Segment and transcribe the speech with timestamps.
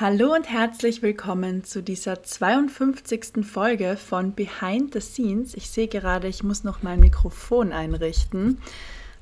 [0.00, 3.44] Hallo und herzlich willkommen zu dieser 52.
[3.44, 5.54] Folge von Behind the Scenes.
[5.54, 8.62] Ich sehe gerade, ich muss noch mein Mikrofon einrichten.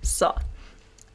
[0.02, 0.28] So,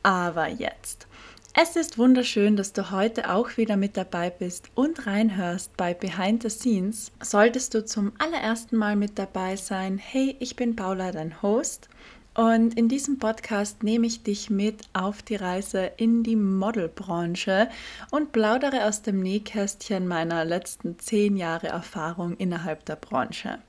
[0.01, 1.05] aber jetzt.
[1.53, 6.41] Es ist wunderschön, dass du heute auch wieder mit dabei bist und reinhörst bei Behind
[6.41, 7.11] the Scenes.
[7.21, 11.87] Solltest du zum allerersten Mal mit dabei sein, hey, ich bin Paula, dein Host
[12.33, 17.69] und in diesem Podcast nehme ich dich mit auf die Reise in die Modelbranche
[18.09, 23.59] und plaudere aus dem Nähkästchen meiner letzten zehn Jahre Erfahrung innerhalb der Branche.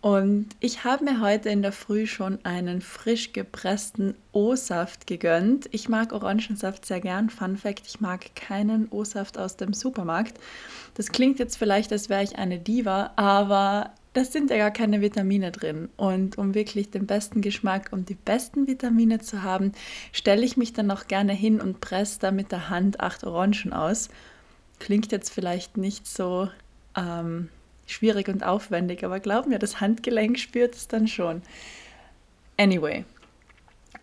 [0.00, 5.68] Und ich habe mir heute in der Früh schon einen frisch gepressten O-Saft gegönnt.
[5.72, 7.30] Ich mag Orangensaft sehr gern.
[7.30, 10.38] Fun Fact: Ich mag keinen O-Saft aus dem Supermarkt.
[10.94, 15.00] Das klingt jetzt vielleicht, als wäre ich eine Diva, aber das sind ja gar keine
[15.00, 15.88] Vitamine drin.
[15.96, 19.72] Und um wirklich den besten Geschmack und die besten Vitamine zu haben,
[20.12, 23.72] stelle ich mich dann noch gerne hin und presse da mit der Hand acht Orangen
[23.72, 24.08] aus.
[24.78, 26.48] Klingt jetzt vielleicht nicht so
[26.96, 27.48] ähm,
[27.86, 31.42] schwierig und aufwendig, aber glaub mir, das Handgelenk spürt es dann schon.
[32.56, 33.04] Anyway,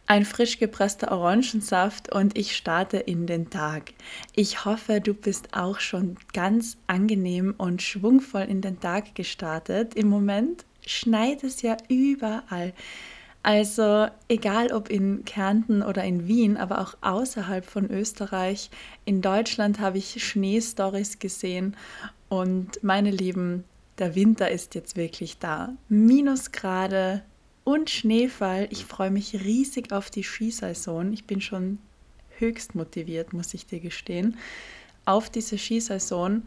[0.07, 3.93] ein frisch gepresster Orangensaft und ich starte in den Tag.
[4.35, 9.95] Ich hoffe, du bist auch schon ganz angenehm und schwungvoll in den Tag gestartet.
[9.95, 12.73] Im Moment schneit es ja überall.
[13.41, 18.71] Also egal ob in Kärnten oder in Wien, aber auch außerhalb von Österreich,
[19.05, 21.75] in Deutschland habe ich Schneestories gesehen
[22.27, 23.63] und meine Lieben,
[23.99, 25.73] der Winter ist jetzt wirklich da.
[25.89, 27.21] Minusgrade,
[27.65, 28.69] und Schneefall.
[28.71, 31.11] Ich freue mich riesig auf die Skisaison.
[31.11, 31.79] Ich bin schon
[32.37, 34.37] höchst motiviert, muss ich dir gestehen,
[35.03, 36.43] auf diese Skisaison.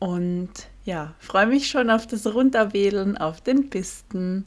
[0.00, 0.50] Und
[0.84, 4.46] ja, freue mich schon auf das Runterwedeln auf den Pisten.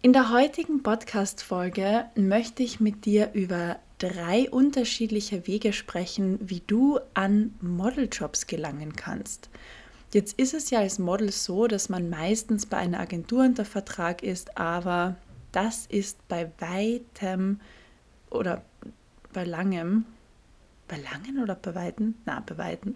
[0.00, 6.98] In der heutigen Podcast-Folge möchte ich mit dir über drei unterschiedliche Wege sprechen, wie du
[7.14, 9.48] an Modeljobs gelangen kannst.
[10.12, 14.22] Jetzt ist es ja als Model so, dass man meistens bei einer Agentur unter Vertrag
[14.22, 15.16] ist, aber
[15.52, 17.60] das ist bei weitem
[18.30, 18.62] oder
[19.32, 20.04] bei langem,
[20.86, 22.14] bei langen oder bei weitem?
[22.26, 22.94] Na, bei weitem.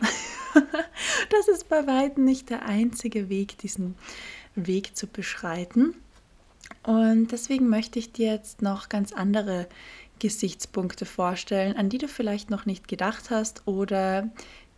[1.31, 3.95] das ist bei weitem nicht der einzige Weg, diesen
[4.55, 5.95] Weg zu beschreiten.
[6.83, 9.69] Und deswegen möchte ich dir jetzt noch ganz andere
[10.19, 14.29] Gesichtspunkte vorstellen, an die du vielleicht noch nicht gedacht hast oder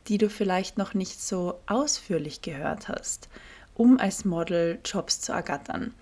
[0.09, 3.29] die du vielleicht noch nicht so ausführlich gehört hast,
[3.75, 5.95] um als Model Jobs zu ergattern.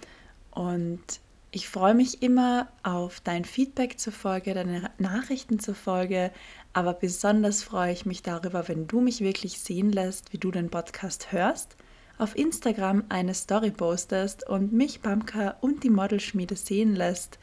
[0.51, 1.03] Und
[1.51, 6.31] ich freue mich immer auf dein Feedback zur Folge, deine Nachrichten zur Folge,
[6.73, 10.71] aber besonders freue ich mich darüber, wenn du mich wirklich sehen lässt, wie du den
[10.71, 11.77] Podcast hörst,
[12.19, 17.39] auf Instagram eine Story postest und mich, Bamka und die Modelschmiede sehen lässt,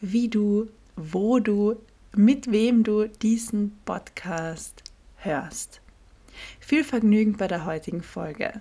[0.00, 1.76] wie du, wo du,
[2.14, 4.82] mit wem du diesen Podcast
[5.16, 5.80] hörst.
[6.60, 8.60] Viel Vergnügen bei der heutigen Folge.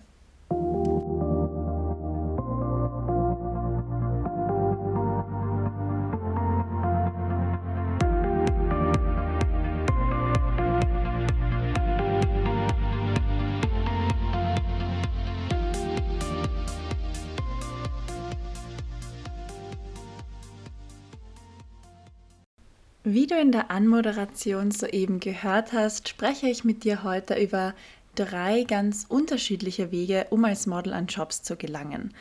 [23.48, 27.74] In der Anmoderation soeben gehört hast, spreche ich mit dir heute über
[28.16, 32.14] drei ganz unterschiedliche Wege, um als Model an Jobs zu gelangen.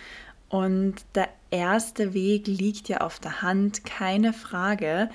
[0.48, 5.10] Und der erste Weg liegt ja auf der Hand, keine Frage.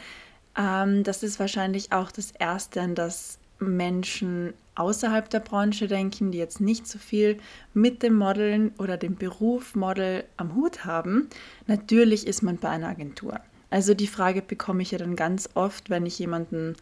[0.58, 6.40] Ähm, das ist wahrscheinlich auch das Erste, an das Menschen außerhalb der Branche denken, die
[6.40, 7.38] jetzt nicht so viel
[7.74, 11.30] mit dem Modeln oder dem Beruf Model am Hut haben.
[11.68, 13.40] Natürlich ist man bei einer Agentur.
[13.72, 16.76] Also die Frage bekomme ich ja dann ganz oft, wenn ich jemanden,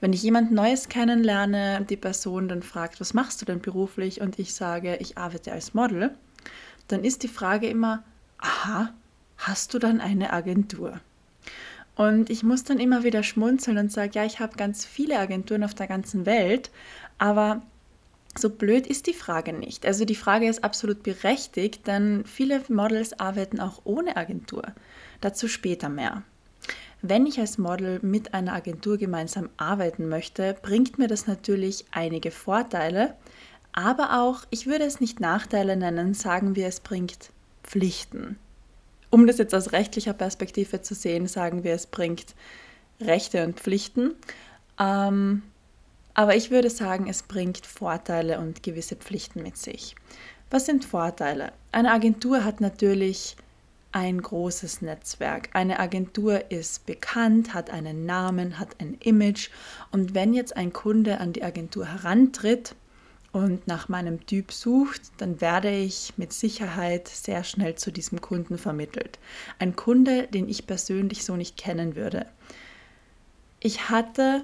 [0.00, 4.20] wenn ich jemand Neues kennenlerne, die Person dann fragt, was machst du denn beruflich?
[4.20, 6.14] Und ich sage, ich arbeite als Model,
[6.86, 8.04] dann ist die Frage immer,
[8.38, 8.92] aha,
[9.38, 11.00] hast du dann eine Agentur?
[11.96, 15.64] Und ich muss dann immer wieder schmunzeln und sage, ja, ich habe ganz viele Agenturen
[15.64, 16.70] auf der ganzen Welt,
[17.16, 17.62] aber
[18.36, 19.86] so blöd ist die Frage nicht.
[19.86, 24.62] Also die Frage ist absolut berechtigt, denn viele Models arbeiten auch ohne Agentur.
[25.20, 26.22] Dazu später mehr.
[27.00, 32.30] Wenn ich als Model mit einer Agentur gemeinsam arbeiten möchte, bringt mir das natürlich einige
[32.30, 33.14] Vorteile,
[33.72, 37.30] aber auch, ich würde es nicht Nachteile nennen, sagen wir, es bringt
[37.62, 38.36] Pflichten.
[39.10, 42.34] Um das jetzt aus rechtlicher Perspektive zu sehen, sagen wir, es bringt
[43.00, 44.16] Rechte und Pflichten.
[44.80, 45.42] Ähm,
[46.18, 49.94] aber ich würde sagen, es bringt Vorteile und gewisse Pflichten mit sich.
[50.50, 51.52] Was sind Vorteile?
[51.70, 53.36] Eine Agentur hat natürlich
[53.92, 55.50] ein großes Netzwerk.
[55.52, 59.50] Eine Agentur ist bekannt, hat einen Namen, hat ein Image.
[59.92, 62.74] Und wenn jetzt ein Kunde an die Agentur herantritt
[63.30, 68.58] und nach meinem Typ sucht, dann werde ich mit Sicherheit sehr schnell zu diesem Kunden
[68.58, 69.20] vermittelt.
[69.60, 72.26] Ein Kunde, den ich persönlich so nicht kennen würde.
[73.60, 74.42] Ich hatte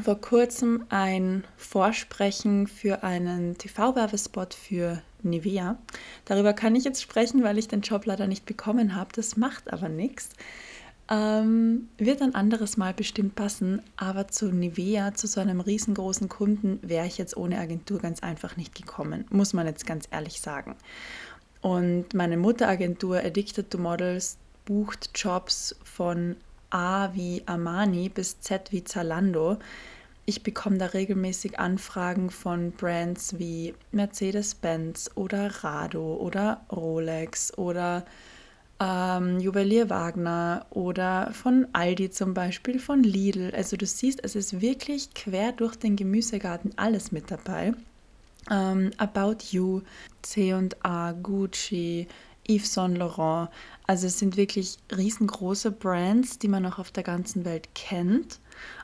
[0.00, 5.76] vor kurzem ein Vorsprechen für einen TV-Werbespot für Nivea.
[6.24, 9.10] Darüber kann ich jetzt sprechen, weil ich den Job leider nicht bekommen habe.
[9.14, 10.30] Das macht aber nichts.
[11.10, 16.78] Ähm, wird ein anderes Mal bestimmt passen, aber zu Nivea, zu so einem riesengroßen Kunden,
[16.82, 20.76] wäre ich jetzt ohne Agentur ganz einfach nicht gekommen, muss man jetzt ganz ehrlich sagen.
[21.60, 26.36] Und meine Mutteragentur Addicted to Models bucht Jobs von
[26.72, 29.58] A wie Armani bis Z wie Zalando.
[30.24, 38.04] Ich bekomme da regelmäßig Anfragen von Brands wie Mercedes-Benz oder Rado oder Rolex oder
[38.80, 43.52] ähm, Juwelier Wagner oder von Aldi zum Beispiel, von Lidl.
[43.54, 47.74] Also du siehst, es ist wirklich quer durch den Gemüsegarten alles mit dabei.
[48.50, 49.82] Ähm, About You,
[50.22, 52.08] C&A, Gucci,
[52.48, 53.48] Yves Saint Laurent.
[53.86, 58.40] Also es sind wirklich riesengroße Brands, die man auch auf der ganzen Welt kennt.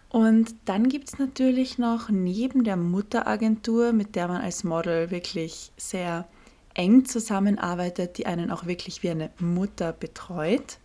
[0.08, 5.70] Und dann gibt es natürlich noch neben der Mutteragentur, mit der man als Model wirklich
[5.76, 6.26] sehr
[6.74, 10.78] eng zusammenarbeitet, die einen auch wirklich wie eine Mutter betreut,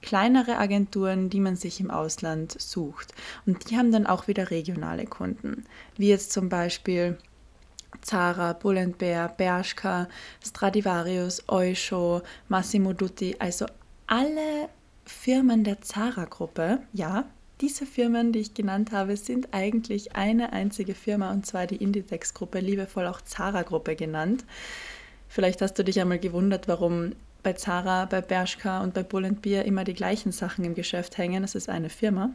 [0.00, 3.14] kleinere Agenturen, die man sich im Ausland sucht.
[3.46, 5.64] Und die haben dann auch wieder regionale Kunden,
[5.96, 7.18] wie jetzt zum Beispiel
[8.02, 10.08] Zara, Pull&Bear, Bershka,
[10.44, 13.66] Stradivarius, Oysho, Massimo Dutti, also
[14.06, 14.68] alle
[15.04, 17.24] Firmen der Zara-Gruppe, ja,
[17.60, 22.58] diese Firmen, die ich genannt habe, sind eigentlich eine einzige Firma und zwar die Inditex-Gruppe,
[22.58, 24.44] liebevoll auch Zara-Gruppe genannt.
[25.28, 27.12] Vielleicht hast du dich einmal gewundert, warum
[27.42, 31.44] bei Zara, bei Bershka und bei Bull Beer immer die gleichen Sachen im Geschäft hängen.
[31.44, 32.30] Es ist eine Firma.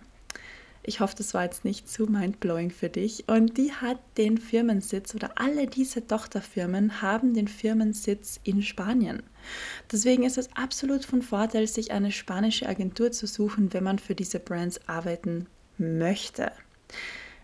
[0.87, 3.25] Ich hoffe, das war jetzt nicht zu mindblowing für dich.
[3.27, 9.21] Und die hat den Firmensitz oder alle diese Tochterfirmen haben den Firmensitz in Spanien.
[9.91, 14.15] Deswegen ist es absolut von Vorteil, sich eine spanische Agentur zu suchen, wenn man für
[14.15, 15.47] diese Brands arbeiten
[15.77, 16.53] möchte.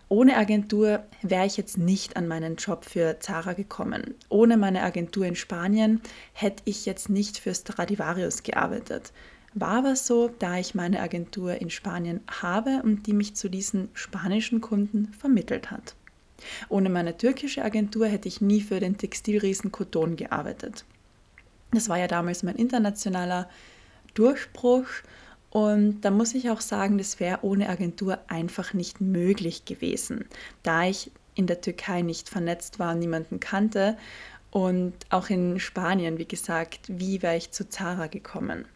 [0.08, 4.14] Ohne Agentur wäre ich jetzt nicht an meinen Job für Zara gekommen.
[4.30, 6.00] Ohne meine Agentur in Spanien
[6.32, 9.12] hätte ich jetzt nicht für Stradivarius gearbeitet.
[9.54, 13.88] War aber so, da ich meine Agentur in Spanien habe und die mich zu diesen
[13.94, 15.94] spanischen Kunden vermittelt hat.
[16.68, 20.84] Ohne meine türkische Agentur hätte ich nie für den Textilriesen Coton gearbeitet.
[21.70, 23.48] Das war ja damals mein internationaler
[24.14, 24.86] Durchbruch
[25.50, 30.24] und da muss ich auch sagen, das wäre ohne Agentur einfach nicht möglich gewesen,
[30.64, 33.96] da ich in der Türkei nicht vernetzt war, niemanden kannte
[34.50, 38.66] und auch in Spanien, wie gesagt, wie wäre ich zu Zara gekommen?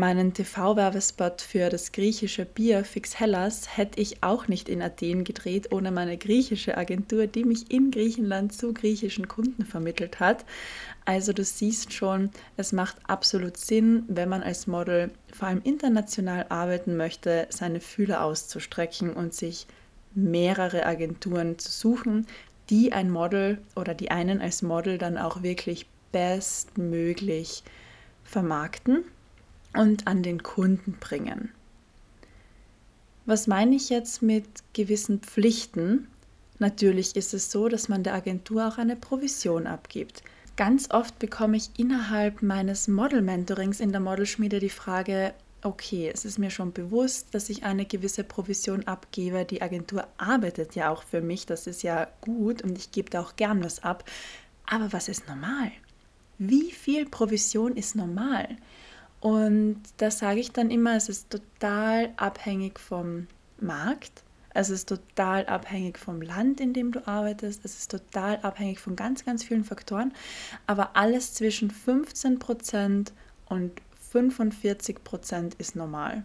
[0.00, 5.72] Meinen TV-Werbespot für das griechische Bier Fix Hellas hätte ich auch nicht in Athen gedreht,
[5.72, 10.46] ohne meine griechische Agentur, die mich in Griechenland zu griechischen Kunden vermittelt hat.
[11.04, 16.46] Also du siehst schon, es macht absolut Sinn, wenn man als Model vor allem international
[16.48, 19.66] arbeiten möchte, seine Fühler auszustrecken und sich
[20.14, 22.26] mehrere Agenturen zu suchen,
[22.70, 27.64] die ein Model oder die einen als Model dann auch wirklich bestmöglich
[28.24, 29.04] vermarkten
[29.74, 31.50] und an den Kunden bringen.
[33.26, 36.08] Was meine ich jetzt mit gewissen Pflichten?
[36.58, 40.22] Natürlich ist es so, dass man der Agentur auch eine Provision abgibt.
[40.56, 46.38] Ganz oft bekomme ich innerhalb meines Model-Mentorings in der Modelschmiede die Frage, okay, es ist
[46.38, 49.44] mir schon bewusst, dass ich eine gewisse Provision abgebe.
[49.44, 53.20] Die Agentur arbeitet ja auch für mich, das ist ja gut und ich gebe da
[53.20, 54.04] auch gern was ab.
[54.66, 55.70] Aber was ist normal?
[56.38, 58.48] Wie viel Provision ist normal?
[59.20, 63.26] Und da sage ich dann immer, es ist total abhängig vom
[63.60, 64.22] Markt.
[64.52, 67.64] Es ist total abhängig vom Land, in dem du arbeitest.
[67.64, 70.12] Es ist total abhängig von ganz, ganz vielen Faktoren.
[70.66, 73.12] Aber alles zwischen 15%
[73.46, 73.72] und
[74.12, 76.24] 45% ist normal.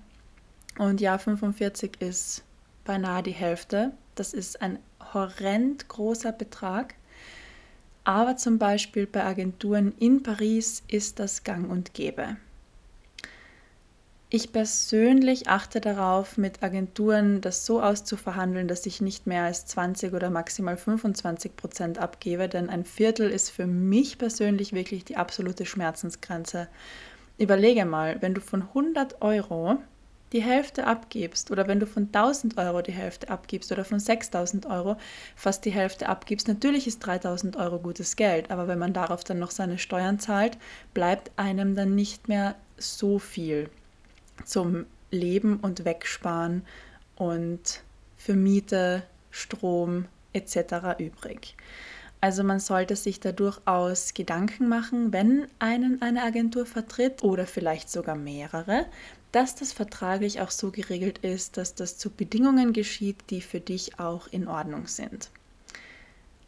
[0.80, 2.44] Und ja, 45 ist
[2.84, 3.92] beinahe die Hälfte.
[4.16, 4.80] Das ist ein
[5.14, 6.96] horrend großer Betrag.
[8.06, 12.38] Aber zum Beispiel bei Agenturen in Paris ist das gang und gäbe.
[14.36, 20.12] Ich persönlich achte darauf, mit Agenturen das so auszuverhandeln, dass ich nicht mehr als 20
[20.12, 25.66] oder maximal 25 Prozent abgebe, denn ein Viertel ist für mich persönlich wirklich die absolute
[25.66, 26.68] Schmerzensgrenze.
[27.38, 29.78] überlege mal, wenn du von 100 Euro
[30.34, 34.66] die Hälfte abgibst oder wenn du von 1000 Euro die Hälfte abgibst oder von 6000
[34.66, 34.98] Euro
[35.38, 39.40] fast die Hälfte abgibst, natürlich ist 3000 Euro gutes Geld, aber wenn man darauf dann
[39.40, 40.58] noch seine Steuern zahlt,
[40.94, 43.70] bleibt einem dann nicht mehr so viel
[44.44, 46.66] zum Leben und Wegsparen
[47.16, 47.84] und
[48.18, 51.00] für Miete, Strom etc.
[51.00, 51.56] übrig.
[52.22, 57.90] Also man sollte sich da durchaus Gedanken machen, wenn einen eine Agentur vertritt oder vielleicht
[57.90, 58.86] sogar mehrere,
[59.32, 64.00] dass das vertraglich auch so geregelt ist, dass das zu Bedingungen geschieht, die für dich
[64.00, 65.30] auch in Ordnung sind.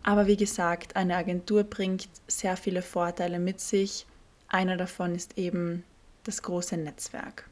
[0.03, 4.05] Aber wie gesagt, eine Agentur bringt sehr viele Vorteile mit sich.
[4.47, 5.83] Einer davon ist eben
[6.23, 7.49] das große Netzwerk.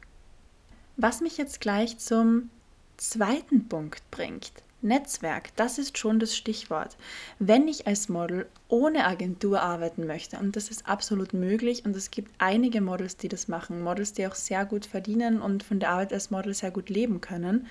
[0.96, 2.50] Was mich jetzt gleich zum
[2.96, 4.52] zweiten Punkt bringt.
[4.82, 6.96] Netzwerk, das ist schon das Stichwort.
[7.38, 12.10] Wenn ich als Model ohne Agentur arbeiten möchte, und das ist absolut möglich, und es
[12.10, 15.90] gibt einige Models, die das machen, Models, die auch sehr gut verdienen und von der
[15.90, 17.66] Arbeit als Model sehr gut leben können,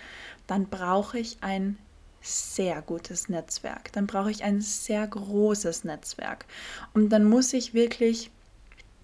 [0.47, 1.77] dann brauche ich ein
[2.21, 3.91] sehr gutes Netzwerk.
[3.93, 6.45] Dann brauche ich ein sehr großes Netzwerk.
[6.93, 8.31] Und dann muss ich wirklich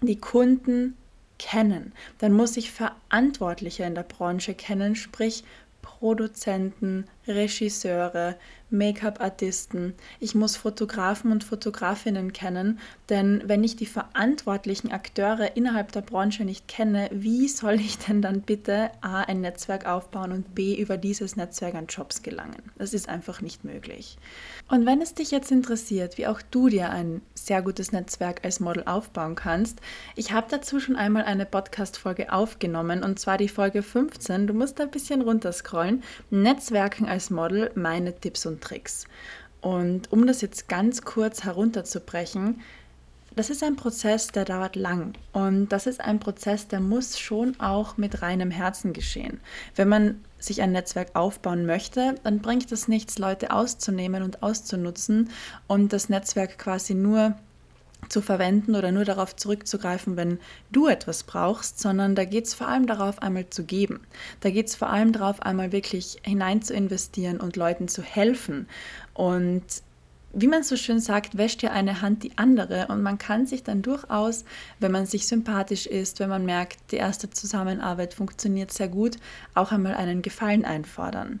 [0.00, 0.96] die Kunden
[1.42, 1.92] kennen.
[2.18, 5.42] Dann muss ich Verantwortliche in der Branche kennen, sprich
[5.82, 8.36] Produzenten, Regisseure,
[8.72, 9.94] Make-up-Artisten.
[10.18, 16.44] Ich muss Fotografen und Fotografinnen kennen, denn wenn ich die verantwortlichen Akteure innerhalb der Branche
[16.44, 20.96] nicht kenne, wie soll ich denn dann bitte A ein Netzwerk aufbauen und B über
[20.96, 22.62] dieses Netzwerk an Jobs gelangen?
[22.78, 24.16] Das ist einfach nicht möglich.
[24.68, 28.58] Und wenn es dich jetzt interessiert, wie auch du dir ein sehr gutes Netzwerk als
[28.58, 29.80] Model aufbauen kannst,
[30.16, 34.46] ich habe dazu schon einmal eine Podcast-Folge aufgenommen und zwar die Folge 15.
[34.46, 36.02] Du musst da ein bisschen runterscrollen.
[36.30, 39.06] Netzwerken als Model, meine Tipps und Tricks.
[39.60, 42.60] Und um das jetzt ganz kurz herunterzubrechen,
[43.36, 45.12] das ist ein Prozess, der dauert lang.
[45.32, 49.40] Und das ist ein Prozess, der muss schon auch mit reinem Herzen geschehen.
[49.76, 55.30] Wenn man sich ein Netzwerk aufbauen möchte, dann bringt es nichts, Leute auszunehmen und auszunutzen
[55.66, 57.36] und das Netzwerk quasi nur
[58.08, 60.38] zu verwenden oder nur darauf zurückzugreifen, wenn
[60.70, 64.00] du etwas brauchst, sondern da geht es vor allem darauf, einmal zu geben.
[64.40, 68.68] Da geht es vor allem darauf, einmal wirklich hinein zu investieren und Leuten zu helfen.
[69.14, 69.62] Und
[70.34, 73.62] wie man so schön sagt, wäscht ja eine Hand die andere und man kann sich
[73.62, 74.44] dann durchaus,
[74.80, 79.16] wenn man sich sympathisch ist, wenn man merkt, die erste Zusammenarbeit funktioniert sehr gut,
[79.54, 81.40] auch einmal einen Gefallen einfordern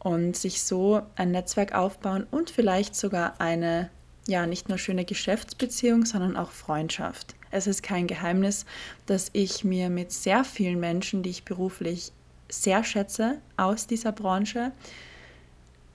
[0.00, 3.90] und sich so ein Netzwerk aufbauen und vielleicht sogar eine
[4.26, 7.34] ja, nicht nur schöne Geschäftsbeziehung, sondern auch Freundschaft.
[7.50, 8.64] Es ist kein Geheimnis,
[9.06, 12.12] dass ich mir mit sehr vielen Menschen, die ich beruflich
[12.48, 14.72] sehr schätze aus dieser Branche,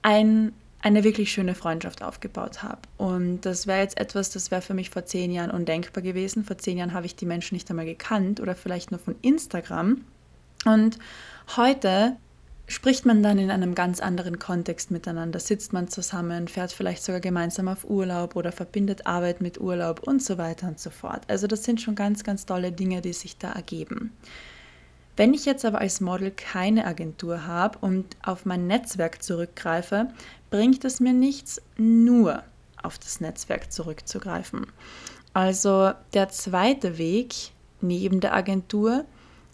[0.01, 2.81] ein, eine wirklich schöne Freundschaft aufgebaut habe.
[2.97, 6.43] Und das wäre jetzt etwas, das wäre für mich vor zehn Jahren undenkbar gewesen.
[6.43, 10.03] Vor zehn Jahren habe ich die Menschen nicht einmal gekannt oder vielleicht nur von Instagram.
[10.65, 10.99] Und
[11.55, 12.17] heute
[12.67, 17.21] spricht man dann in einem ganz anderen Kontext miteinander, sitzt man zusammen, fährt vielleicht sogar
[17.21, 21.23] gemeinsam auf Urlaub oder verbindet Arbeit mit Urlaub und so weiter und so fort.
[21.29, 24.11] Also das sind schon ganz, ganz tolle Dinge, die sich da ergeben.
[25.15, 30.09] Wenn ich jetzt aber als Model keine Agentur habe und auf mein Netzwerk zurückgreife,
[30.51, 32.43] bringt es mir nichts, nur
[32.83, 34.67] auf das Netzwerk zurückzugreifen.
[35.33, 37.33] Also der zweite Weg
[37.81, 39.05] neben der Agentur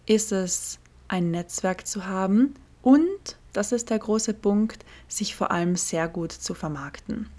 [0.05, 5.75] ist es, ein Netzwerk zu haben, und, das ist der große Punkt, sich vor allem
[5.75, 7.29] sehr gut zu vermarkten.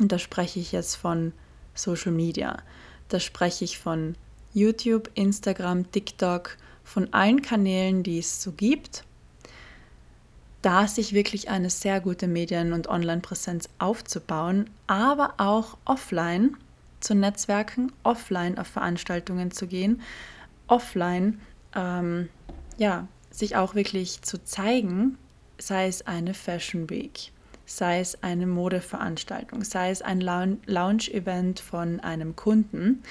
[0.00, 1.32] Und da spreche ich jetzt von
[1.74, 2.58] Social Media.
[3.08, 4.14] Da spreche ich von
[4.54, 9.04] YouTube, Instagram, TikTok, von allen Kanälen, die es so gibt.
[10.62, 16.56] Da sich wirklich eine sehr gute Medien- und Online-Präsenz aufzubauen, aber auch offline
[17.00, 20.00] zu Netzwerken, offline auf Veranstaltungen zu gehen,
[20.68, 21.40] offline
[21.74, 22.28] ähm,
[22.78, 25.18] ja, sich auch wirklich zu zeigen,
[25.58, 27.32] sei es eine Fashion Week,
[27.66, 33.02] sei es eine Modeveranstaltung, sei es ein Lounge-Event von einem Kunden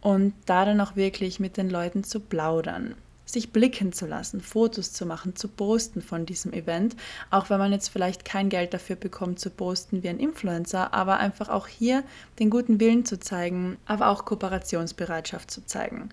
[0.00, 2.94] und da dann auch wirklich mit den Leuten zu plaudern,
[3.26, 6.96] sich blicken zu lassen, Fotos zu machen, zu posten von diesem Event,
[7.30, 11.18] auch wenn man jetzt vielleicht kein Geld dafür bekommt zu posten wie ein Influencer, aber
[11.18, 12.04] einfach auch hier
[12.38, 16.08] den guten Willen zu zeigen, aber auch Kooperationsbereitschaft zu zeigen.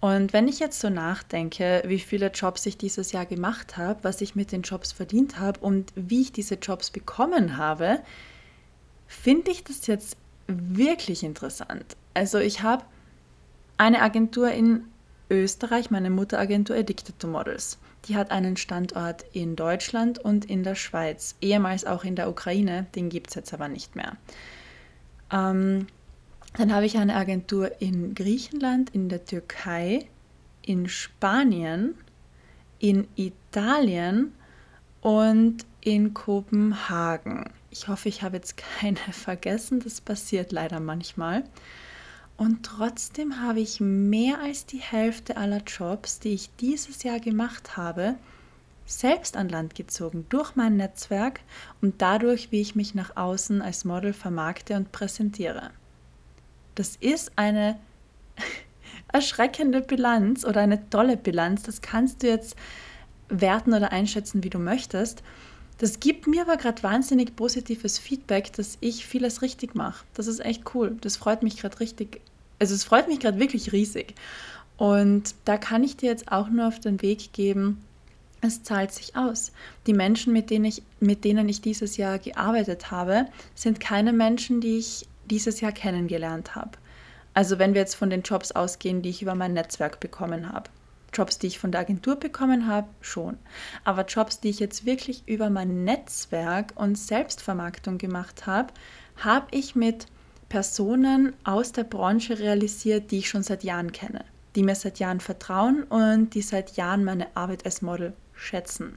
[0.00, 4.20] Und wenn ich jetzt so nachdenke, wie viele Jobs ich dieses Jahr gemacht habe, was
[4.20, 8.00] ich mit den Jobs verdient habe und wie ich diese Jobs bekommen habe,
[9.08, 11.96] finde ich das jetzt wirklich interessant.
[12.14, 12.84] Also ich habe
[13.76, 14.84] eine Agentur in
[15.30, 17.78] Österreich, meine Mutteragentur Addicted to Models.
[18.06, 22.86] Die hat einen Standort in Deutschland und in der Schweiz, ehemals auch in der Ukraine,
[22.94, 24.16] den gibt es jetzt aber nicht mehr.
[25.32, 25.88] Ähm,
[26.56, 30.06] dann habe ich eine Agentur in Griechenland, in der Türkei,
[30.62, 31.94] in Spanien,
[32.78, 34.32] in Italien
[35.00, 37.50] und in Kopenhagen.
[37.70, 39.80] Ich hoffe, ich habe jetzt keine vergessen.
[39.80, 41.44] Das passiert leider manchmal.
[42.36, 47.76] Und trotzdem habe ich mehr als die Hälfte aller Jobs, die ich dieses Jahr gemacht
[47.76, 48.14] habe,
[48.86, 51.40] selbst an Land gezogen durch mein Netzwerk
[51.82, 55.70] und dadurch, wie ich mich nach außen als Model vermarkte und präsentiere.
[56.78, 57.76] Das ist eine
[59.12, 61.64] erschreckende Bilanz oder eine tolle Bilanz.
[61.64, 62.54] Das kannst du jetzt
[63.28, 65.24] werten oder einschätzen, wie du möchtest.
[65.78, 70.04] Das gibt mir aber gerade wahnsinnig positives Feedback, dass ich vieles richtig mache.
[70.14, 70.96] Das ist echt cool.
[71.00, 72.20] Das freut mich gerade richtig.
[72.60, 74.14] Also es freut mich gerade wirklich riesig.
[74.76, 77.82] Und da kann ich dir jetzt auch nur auf den Weg geben,
[78.40, 79.50] es zahlt sich aus.
[79.88, 84.60] Die Menschen, mit denen, ich, mit denen ich dieses Jahr gearbeitet habe, sind keine Menschen,
[84.60, 86.72] die ich dieses Jahr kennengelernt habe.
[87.34, 90.70] Also wenn wir jetzt von den Jobs ausgehen, die ich über mein Netzwerk bekommen habe.
[91.12, 93.38] Jobs, die ich von der Agentur bekommen habe, schon.
[93.84, 98.72] Aber Jobs, die ich jetzt wirklich über mein Netzwerk und Selbstvermarktung gemacht habe,
[99.16, 100.06] habe ich mit
[100.48, 105.20] Personen aus der Branche realisiert, die ich schon seit Jahren kenne, die mir seit Jahren
[105.20, 108.96] vertrauen und die seit Jahren meine Arbeit als Model schätzen.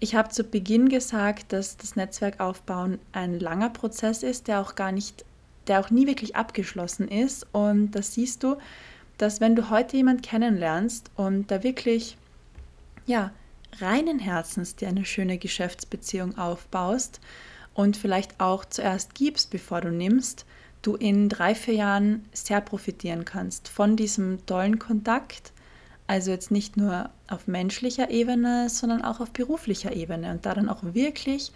[0.00, 4.76] Ich habe zu Beginn gesagt, dass das Netzwerk aufbauen ein langer Prozess ist, der auch
[4.76, 5.24] gar nicht,
[5.66, 7.46] der auch nie wirklich abgeschlossen ist.
[7.52, 8.56] Und das siehst du,
[9.18, 12.16] dass wenn du heute jemand kennenlernst und da wirklich,
[13.06, 13.32] ja,
[13.80, 17.20] reinen Herzens dir eine schöne Geschäftsbeziehung aufbaust
[17.74, 20.46] und vielleicht auch zuerst gibst, bevor du nimmst,
[20.82, 25.52] du in drei, vier Jahren sehr profitieren kannst von diesem tollen Kontakt.
[26.08, 30.70] Also jetzt nicht nur auf menschlicher Ebene, sondern auch auf beruflicher Ebene und da dann
[30.70, 31.52] auch wirklich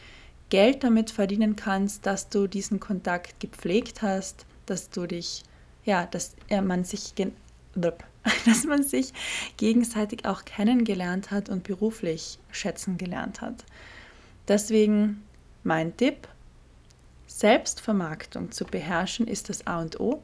[0.51, 5.43] Geld damit verdienen kannst, dass du diesen Kontakt gepflegt hast, dass du dich,
[5.87, 7.15] ja, dass man sich
[8.45, 9.15] dass man sich
[9.57, 13.65] gegenseitig auch kennengelernt hat und beruflich schätzen gelernt hat.
[14.49, 15.23] Deswegen
[15.65, 16.29] mein Tipp,
[17.27, 20.23] Selbstvermarktung zu beherrschen ist das A und O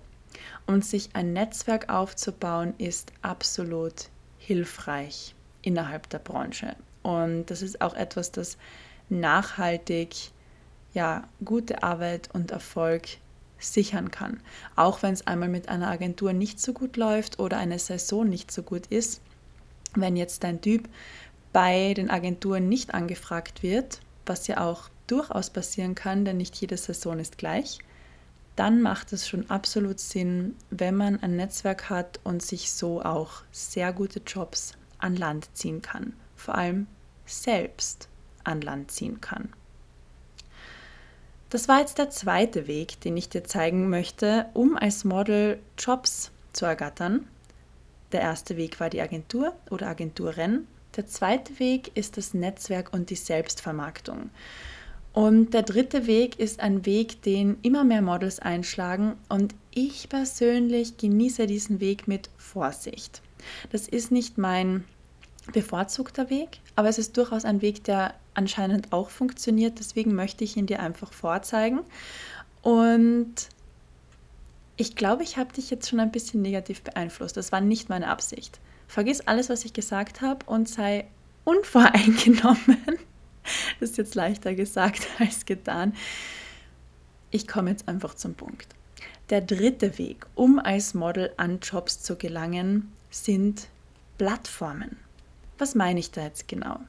[0.67, 4.11] und sich ein Netzwerk aufzubauen ist absolut
[4.49, 6.75] hilfreich innerhalb der Branche.
[7.03, 8.57] Und das ist auch etwas, das
[9.11, 10.15] nachhaltig
[10.95, 13.03] ja, gute Arbeit und Erfolg
[13.59, 14.41] sichern kann.
[14.75, 18.51] Auch wenn es einmal mit einer Agentur nicht so gut läuft oder eine Saison nicht
[18.51, 19.21] so gut ist.
[19.95, 20.89] Wenn jetzt dein Typ
[21.53, 26.79] bei den Agenturen nicht angefragt wird, was ja auch durchaus passieren kann, denn nicht jede
[26.79, 27.81] Saison ist gleich,
[28.59, 33.43] dann macht es schon absolut Sinn, wenn man ein Netzwerk hat und sich so auch
[33.53, 36.15] sehr gute Jobs an Land ziehen kann.
[36.35, 36.89] Vor allem
[37.25, 38.09] selbst
[38.43, 39.53] an Land ziehen kann.
[41.51, 46.33] Das war jetzt der zweite Weg, den ich dir zeigen möchte, um als Model Jobs
[46.53, 47.29] zu ergattern.
[48.11, 50.67] Der erste Weg war die Agentur oder Agenturen.
[50.97, 54.31] Der zweite Weg ist das Netzwerk und die Selbstvermarktung.
[55.19, 60.97] Und der dritte Weg ist ein Weg, den immer mehr Models einschlagen und ich persönlich
[60.97, 63.21] genieße diesen Weg mit Vorsicht.
[63.73, 64.85] Das ist nicht mein
[65.53, 69.81] bevorzugter Weg, aber es ist durchaus ein Weg, der anscheinend auch funktioniert.
[69.81, 71.81] Deswegen möchte ich ihn dir einfach vorzeigen.
[72.63, 73.49] Und
[74.77, 77.37] ich glaube, ich habe dich jetzt schon ein bisschen negativ beeinflusst.
[77.37, 78.61] Das war nicht meine Absicht.
[78.87, 81.09] Vergiss alles, was ich gesagt habe und sei
[81.43, 83.01] unvoreingenommen.
[83.81, 85.95] Das ist jetzt leichter gesagt als getan.
[87.31, 88.75] Ich komme jetzt einfach zum Punkt.
[89.31, 93.69] Der dritte Weg, um als Model an Jobs zu gelangen, sind
[94.17, 94.97] Plattformen.
[95.59, 96.81] Was meine ich da jetzt genau?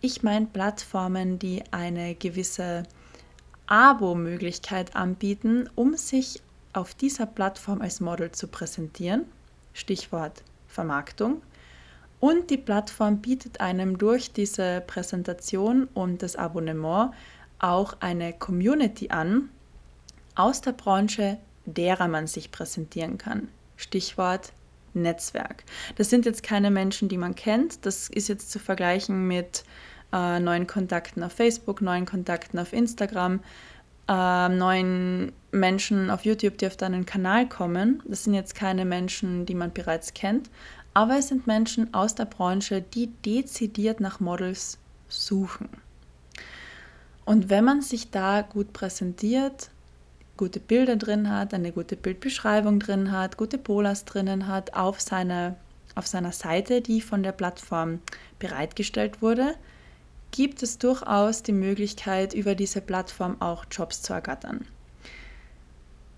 [0.00, 2.84] Ich meine Plattformen, die eine gewisse
[3.66, 9.26] Abo-Möglichkeit anbieten, um sich auf dieser Plattform als Model zu präsentieren.
[9.74, 11.42] Stichwort Vermarktung.
[12.22, 17.10] Und die Plattform bietet einem durch diese Präsentation und das Abonnement
[17.58, 19.48] auch eine Community an
[20.36, 23.48] aus der Branche, derer man sich präsentieren kann.
[23.76, 24.52] Stichwort
[24.94, 25.64] Netzwerk.
[25.96, 27.84] Das sind jetzt keine Menschen, die man kennt.
[27.84, 29.64] Das ist jetzt zu vergleichen mit
[30.12, 33.40] äh, neuen Kontakten auf Facebook, neuen Kontakten auf Instagram,
[34.08, 38.00] äh, neuen Menschen auf YouTube, die auf deinen Kanal kommen.
[38.06, 40.50] Das sind jetzt keine Menschen, die man bereits kennt,
[40.94, 44.78] aber es sind Menschen aus der Branche, die dezidiert nach Models
[45.08, 45.68] suchen.
[47.24, 49.70] Und wenn man sich da gut präsentiert,
[50.36, 55.56] gute Bilder drin hat, eine gute Bildbeschreibung drin hat, gute Polas drinnen hat auf, seine,
[55.94, 58.00] auf seiner Seite, die von der Plattform
[58.38, 59.54] bereitgestellt wurde,
[60.32, 64.66] gibt es durchaus die Möglichkeit, über diese Plattform auch Jobs zu ergattern.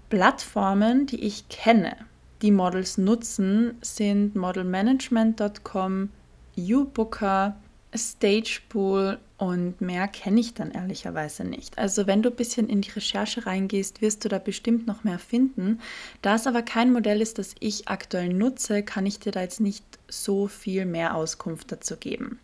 [0.09, 1.97] Plattformen, die ich kenne,
[2.45, 6.11] die Models nutzen, sind modelmanagement.com,
[6.57, 7.57] YouBooker,
[7.95, 11.79] Stagepool und mehr kenne ich dann ehrlicherweise nicht.
[11.79, 15.19] Also wenn du ein bisschen in die Recherche reingehst, wirst du da bestimmt noch mehr
[15.19, 15.81] finden.
[16.21, 19.61] Da es aber kein Modell ist, das ich aktuell nutze, kann ich dir da jetzt
[19.61, 22.41] nicht so viel mehr Auskunft dazu geben.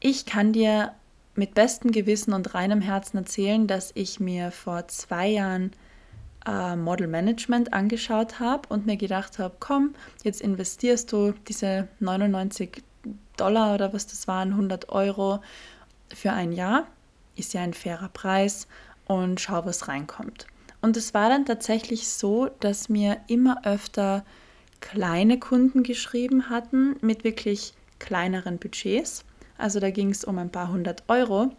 [0.00, 0.92] Ich kann dir
[1.34, 5.72] mit bestem Gewissen und reinem Herzen erzählen, dass ich mir vor zwei Jahren
[6.46, 12.82] äh, Model Management angeschaut habe und mir gedacht habe, komm, jetzt investierst du diese 99
[13.36, 15.40] Dollar oder was das waren, 100 Euro
[16.12, 16.86] für ein Jahr,
[17.36, 18.66] ist ja ein fairer Preis
[19.06, 20.46] und schau, was reinkommt.
[20.80, 24.24] Und es war dann tatsächlich so, dass mir immer öfter
[24.80, 29.24] kleine Kunden geschrieben hatten mit wirklich kleineren Budgets.
[29.56, 31.50] Also da ging es um ein paar hundert Euro.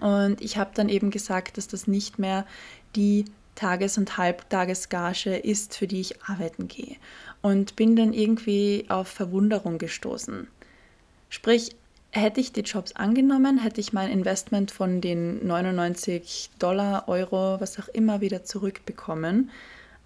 [0.00, 2.46] Und ich habe dann eben gesagt, dass das nicht mehr
[2.94, 3.24] die
[3.56, 6.96] Tages- und Halbtagesgage ist, für die ich arbeiten gehe.
[7.42, 10.46] Und bin dann irgendwie auf Verwunderung gestoßen.
[11.28, 11.74] Sprich,
[12.12, 17.78] hätte ich die Jobs angenommen, hätte ich mein Investment von den 99 Dollar, Euro, was
[17.78, 19.50] auch immer wieder zurückbekommen.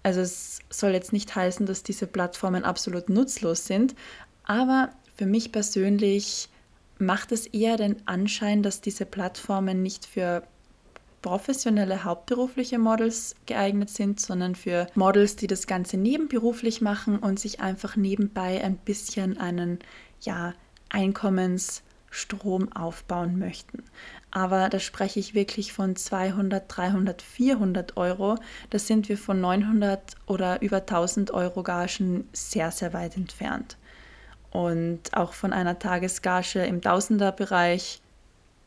[0.03, 3.95] Also es soll jetzt nicht heißen, dass diese Plattformen absolut nutzlos sind,
[4.43, 6.49] aber für mich persönlich
[6.97, 10.43] macht es eher den Anschein, dass diese Plattformen nicht für
[11.21, 17.59] professionelle hauptberufliche Models geeignet sind, sondern für Models, die das Ganze nebenberuflich machen und sich
[17.59, 19.79] einfach nebenbei ein bisschen einen
[20.21, 20.53] ja,
[20.89, 23.83] Einkommensstrom aufbauen möchten.
[24.31, 28.37] Aber da spreche ich wirklich von 200, 300, 400 Euro.
[28.69, 33.77] Da sind wir von 900 oder über 1000 Euro Gagen sehr, sehr weit entfernt.
[34.49, 38.01] Und auch von einer Tagesgage im Tausenderbereich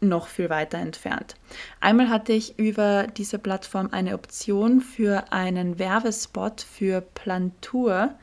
[0.01, 1.37] noch viel weiter entfernt.
[1.81, 8.15] Einmal hatte ich über diese Plattform eine Option für einen Werbespot für Plantur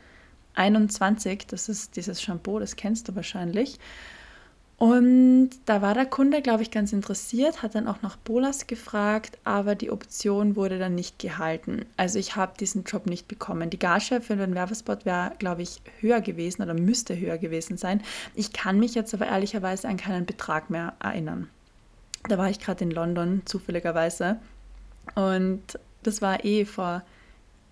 [0.53, 3.79] 21, das ist dieses Shampoo, das kennst du wahrscheinlich.
[4.77, 9.37] Und da war der Kunde, glaube ich, ganz interessiert, hat dann auch nach Bolas gefragt,
[9.43, 11.85] aber die Option wurde dann nicht gehalten.
[11.97, 13.69] Also ich habe diesen Job nicht bekommen.
[13.69, 18.01] Die Gage für den Werbespot wäre, glaube ich, höher gewesen oder müsste höher gewesen sein.
[18.33, 21.47] Ich kann mich jetzt aber ehrlicherweise an keinen Betrag mehr erinnern.
[22.27, 24.37] Da war ich gerade in London, zufälligerweise.
[25.15, 27.03] Und das war eh vor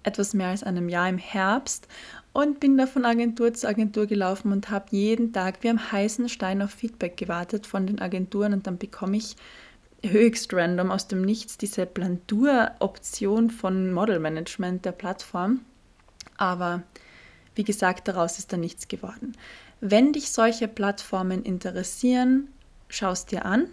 [0.04, 1.88] etwas mehr als einem Jahr im Herbst
[2.32, 6.30] und bin da von Agentur zu Agentur gelaufen und habe jeden Tag wie am heißen
[6.30, 9.36] Stein auf Feedback gewartet von den Agenturen und dann bekomme ich
[10.04, 15.62] höchst random aus dem Nichts diese Plantur-Option von Model Management der Plattform.
[16.38, 16.84] Aber
[17.56, 19.34] wie gesagt, daraus ist dann nichts geworden.
[19.82, 22.48] Wenn dich solche Plattformen interessieren,
[22.88, 23.68] schau es dir an.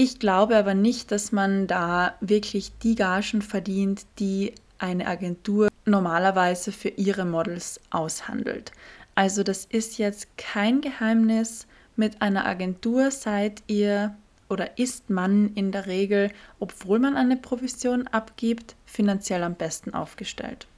[0.00, 6.70] Ich glaube aber nicht, dass man da wirklich die Gagen verdient, die eine Agentur normalerweise
[6.70, 8.70] für ihre Models aushandelt.
[9.16, 11.66] Also das ist jetzt kein Geheimnis.
[11.96, 14.14] Mit einer Agentur seid ihr
[14.48, 16.30] oder ist man in der Regel,
[16.60, 20.68] obwohl man eine Provision abgibt, finanziell am besten aufgestellt.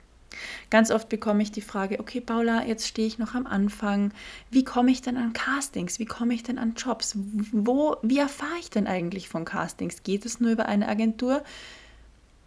[0.71, 4.13] Ganz oft bekomme ich die Frage, okay Paula, jetzt stehe ich noch am Anfang,
[4.51, 7.15] wie komme ich denn an Castings, wie komme ich denn an Jobs,
[7.53, 10.03] wo, wie erfahre ich denn eigentlich von Castings?
[10.03, 11.43] Geht es nur über eine Agentur?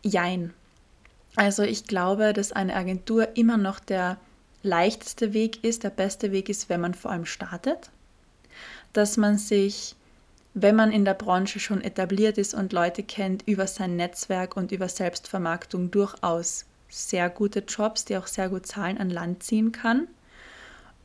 [0.04, 0.54] Jein,
[1.36, 4.18] also ich glaube, dass eine Agentur immer noch der
[4.62, 7.90] leichteste Weg ist, der beste Weg ist, wenn man vor allem startet.
[8.94, 9.96] Dass man sich,
[10.54, 14.72] wenn man in der Branche schon etabliert ist und Leute kennt, über sein Netzwerk und
[14.72, 20.08] über Selbstvermarktung durchaus sehr gute Jobs, die auch sehr gut zahlen, an Land ziehen kann.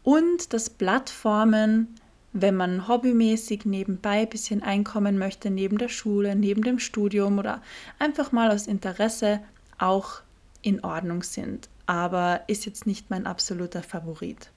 [0.03, 1.94] Und dass Plattformen,
[2.33, 7.62] wenn man hobbymäßig nebenbei ein bisschen einkommen möchte, neben der Schule, neben dem Studium oder
[7.98, 9.40] einfach mal aus Interesse,
[9.79, 10.20] auch
[10.61, 14.51] in Ordnung sind, aber ist jetzt nicht mein absoluter Favorit.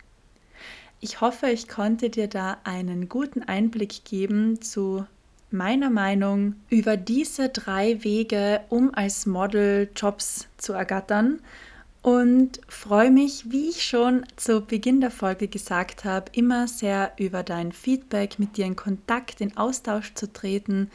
[1.00, 5.06] Ich hoffe, ich konnte dir da einen guten Einblick geben zu
[5.52, 11.40] meiner Meinung über diese drei Wege, um als Model Jobs zu ergattern
[12.02, 17.44] und freue mich, wie ich schon zu Beginn der Folge gesagt habe, immer sehr über
[17.44, 20.90] dein Feedback, mit dir in Kontakt, in Austausch zu treten,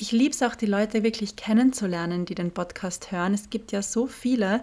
[0.00, 3.34] ich liebe es auch, die Leute wirklich kennenzulernen, die den Podcast hören.
[3.34, 4.60] Es gibt ja so viele,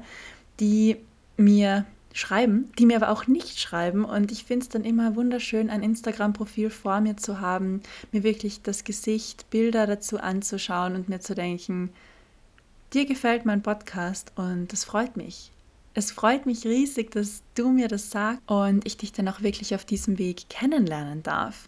[0.61, 0.95] die
[1.35, 4.05] mir schreiben, die mir aber auch nicht schreiben.
[4.05, 7.81] Und ich finde es dann immer wunderschön, ein Instagram-Profil vor mir zu haben,
[8.13, 11.89] mir wirklich das Gesicht, Bilder dazu anzuschauen und mir zu denken,
[12.93, 15.51] dir gefällt mein Podcast und das freut mich.
[15.93, 19.75] Es freut mich riesig, dass du mir das sagst und ich dich dann auch wirklich
[19.75, 21.67] auf diesem Weg kennenlernen darf.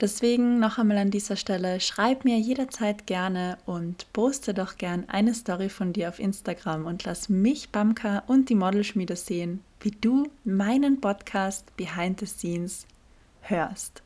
[0.00, 5.34] Deswegen noch einmal an dieser Stelle, schreib mir jederzeit gerne und poste doch gern eine
[5.34, 10.28] Story von dir auf Instagram und lass mich, Bamka und die Modelschmiede sehen, wie du
[10.44, 12.86] meinen Podcast Behind the Scenes
[13.40, 14.02] hörst.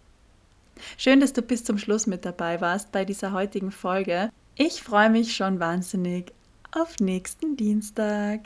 [0.96, 4.30] Schön, dass du bis zum Schluss mit dabei warst bei dieser heutigen Folge.
[4.56, 6.32] Ich freue mich schon wahnsinnig
[6.72, 8.40] auf nächsten Dienstag.